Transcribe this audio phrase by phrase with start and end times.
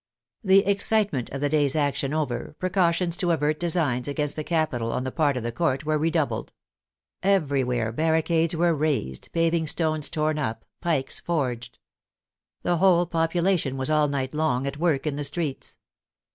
[0.43, 5.03] The excitement of the day's action over, precautions to avert designs against the capital on
[5.03, 6.51] the part of the Court were redoubled.
[7.21, 11.77] Everywhere barricades were raised, paving stones torn up, pikes forged.
[12.63, 15.77] The whole population was all night long at work in the streets.